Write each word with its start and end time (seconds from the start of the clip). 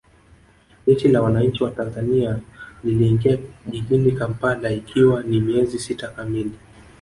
Jeshi 0.87 1.07
la 1.07 1.21
Wananchi 1.21 1.63
wa 1.63 1.71
Tanzania 1.71 2.39
liliingia 2.83 3.37
jijini 3.67 4.11
Kampala 4.11 4.71
ikiwa 4.71 5.23
ni 5.23 5.39
miezi 5.41 5.79
sita 5.79 6.07
kamili 6.07 6.51